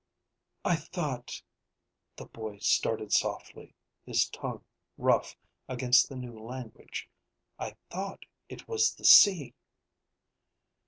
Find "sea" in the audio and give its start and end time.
9.05-9.53